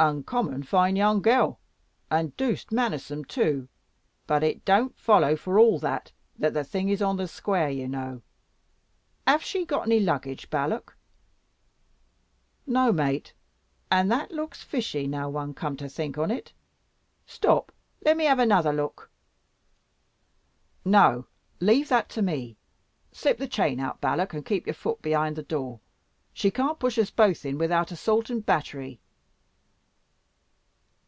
[0.00, 1.58] "Uncommon fine young gal,
[2.08, 3.68] and doosed mannersome too;
[4.28, 7.88] but it don't follow, for all that, that the thing is on the square, you
[7.88, 8.22] know.
[9.26, 10.96] Have she got any luggage, Balak?"
[12.64, 13.34] "No, mate.
[13.90, 16.52] And that looks fishy, now one come to think on it.
[17.26, 17.72] Stop,
[18.04, 19.10] let me have another look."
[20.84, 21.26] "No;
[21.58, 22.56] leave that to me.
[23.10, 25.80] Slip the chain out, Balak: and keep your foot behind the door.
[26.32, 29.00] She can't push us both in without assault and battery."